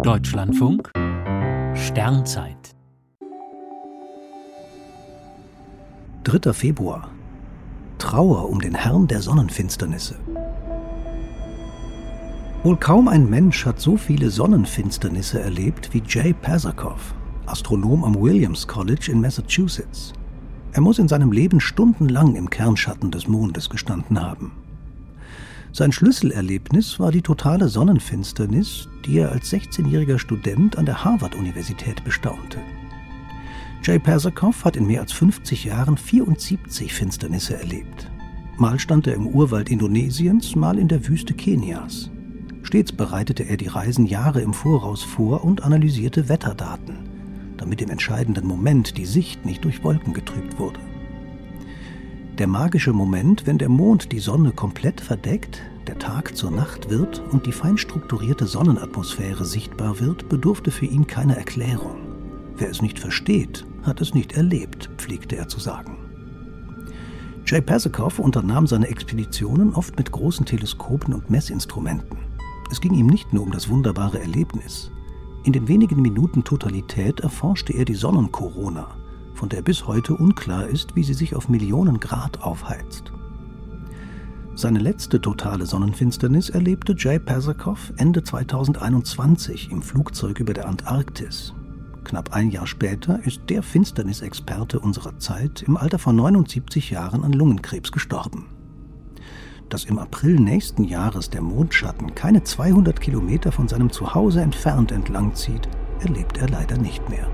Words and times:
Deutschlandfunk 0.00 0.90
Sternzeit 1.74 2.74
3. 6.24 6.52
Februar 6.52 7.10
Trauer 7.98 8.48
um 8.48 8.60
den 8.60 8.74
Herrn 8.74 9.06
der 9.06 9.20
Sonnenfinsternisse. 9.20 10.16
Wohl 12.64 12.76
kaum 12.78 13.06
ein 13.06 13.28
Mensch 13.28 13.66
hat 13.66 13.80
so 13.80 13.96
viele 13.96 14.30
Sonnenfinsternisse 14.30 15.40
erlebt 15.40 15.90
wie 15.92 16.02
Jay 16.08 16.32
Pasakow, 16.32 17.14
Astronom 17.46 18.02
am 18.02 18.20
Williams 18.20 18.66
College 18.66 19.10
in 19.12 19.20
Massachusetts. 19.20 20.14
Er 20.72 20.80
muss 20.80 20.98
in 20.98 21.06
seinem 21.06 21.30
Leben 21.30 21.60
stundenlang 21.60 22.34
im 22.34 22.50
Kernschatten 22.50 23.10
des 23.10 23.28
Mondes 23.28 23.70
gestanden 23.70 24.20
haben. 24.20 24.52
Sein 25.74 25.90
Schlüsselerlebnis 25.90 27.00
war 27.00 27.10
die 27.10 27.22
totale 27.22 27.66
Sonnenfinsternis, 27.66 28.88
die 29.06 29.16
er 29.18 29.32
als 29.32 29.50
16-jähriger 29.50 30.18
Student 30.18 30.76
an 30.76 30.84
der 30.84 31.02
Harvard-Universität 31.02 32.04
bestaunte. 32.04 32.58
Jay 33.82 33.98
Persakow 33.98 34.64
hat 34.66 34.76
in 34.76 34.86
mehr 34.86 35.00
als 35.00 35.12
50 35.12 35.64
Jahren 35.64 35.96
74 35.96 36.92
Finsternisse 36.92 37.56
erlebt. 37.56 38.10
Mal 38.58 38.78
stand 38.78 39.06
er 39.06 39.14
im 39.14 39.26
Urwald 39.26 39.70
Indonesiens, 39.70 40.54
mal 40.54 40.78
in 40.78 40.88
der 40.88 41.08
Wüste 41.08 41.32
Kenias. 41.32 42.10
Stets 42.62 42.92
bereitete 42.92 43.44
er 43.44 43.56
die 43.56 43.68
Reisen 43.68 44.04
Jahre 44.04 44.42
im 44.42 44.52
Voraus 44.52 45.02
vor 45.02 45.42
und 45.42 45.64
analysierte 45.64 46.28
Wetterdaten, 46.28 46.98
damit 47.56 47.80
im 47.80 47.88
entscheidenden 47.88 48.46
Moment 48.46 48.98
die 48.98 49.06
Sicht 49.06 49.46
nicht 49.46 49.64
durch 49.64 49.82
Wolken 49.82 50.12
getrübt 50.12 50.58
wurde. 50.58 50.80
Der 52.38 52.46
magische 52.46 52.94
Moment, 52.94 53.46
wenn 53.46 53.58
der 53.58 53.68
Mond 53.68 54.10
die 54.10 54.18
Sonne 54.18 54.52
komplett 54.52 55.02
verdeckt, 55.02 55.60
der 55.86 55.98
Tag 55.98 56.34
zur 56.34 56.50
Nacht 56.50 56.88
wird 56.88 57.22
und 57.30 57.44
die 57.44 57.52
fein 57.52 57.76
strukturierte 57.76 58.46
Sonnenatmosphäre 58.46 59.44
sichtbar 59.44 60.00
wird, 60.00 60.30
bedurfte 60.30 60.70
für 60.70 60.86
ihn 60.86 61.06
keiner 61.06 61.36
Erklärung. 61.36 61.98
Wer 62.56 62.70
es 62.70 62.80
nicht 62.80 62.98
versteht, 62.98 63.66
hat 63.82 64.00
es 64.00 64.14
nicht 64.14 64.32
erlebt, 64.32 64.88
pflegte 64.96 65.36
er 65.36 65.48
zu 65.48 65.60
sagen. 65.60 65.98
Jay 67.44 67.60
Pasakow 67.60 68.18
unternahm 68.18 68.66
seine 68.66 68.88
Expeditionen 68.88 69.74
oft 69.74 69.98
mit 69.98 70.10
großen 70.10 70.46
Teleskopen 70.46 71.12
und 71.12 71.28
Messinstrumenten. 71.28 72.16
Es 72.70 72.80
ging 72.80 72.94
ihm 72.94 73.08
nicht 73.08 73.34
nur 73.34 73.42
um 73.42 73.50
das 73.50 73.68
wunderbare 73.68 74.20
Erlebnis. 74.20 74.90
In 75.44 75.52
den 75.52 75.68
wenigen 75.68 76.00
Minuten 76.00 76.44
Totalität 76.44 77.20
erforschte 77.20 77.74
er 77.74 77.84
die 77.84 77.94
Sonnenkorona, 77.94 78.88
von 79.42 79.48
der 79.48 79.62
bis 79.62 79.88
heute 79.88 80.14
unklar 80.14 80.68
ist, 80.68 80.94
wie 80.94 81.02
sie 81.02 81.14
sich 81.14 81.34
auf 81.34 81.48
Millionen 81.48 81.98
Grad 81.98 82.42
aufheizt. 82.42 83.12
Seine 84.54 84.78
letzte 84.78 85.20
totale 85.20 85.66
Sonnenfinsternis 85.66 86.48
erlebte 86.48 86.94
Jay 86.96 87.18
Pasakow 87.18 87.92
Ende 87.96 88.22
2021 88.22 89.72
im 89.72 89.82
Flugzeug 89.82 90.38
über 90.38 90.54
der 90.54 90.68
Antarktis. 90.68 91.54
Knapp 92.04 92.32
ein 92.32 92.52
Jahr 92.52 92.68
später 92.68 93.18
ist 93.24 93.40
der 93.48 93.64
Finsternisexperte 93.64 94.78
unserer 94.78 95.18
Zeit 95.18 95.62
im 95.62 95.76
Alter 95.76 95.98
von 95.98 96.14
79 96.14 96.90
Jahren 96.90 97.24
an 97.24 97.32
Lungenkrebs 97.32 97.90
gestorben. 97.90 98.46
Dass 99.68 99.86
im 99.86 99.98
April 99.98 100.38
nächsten 100.38 100.84
Jahres 100.84 101.30
der 101.30 101.42
Mondschatten 101.42 102.14
keine 102.14 102.44
200 102.44 103.00
Kilometer 103.00 103.50
von 103.50 103.66
seinem 103.66 103.90
Zuhause 103.90 104.40
entfernt 104.40 104.92
entlangzieht, 104.92 105.68
erlebt 105.98 106.38
er 106.38 106.48
leider 106.48 106.78
nicht 106.78 107.08
mehr. 107.10 107.26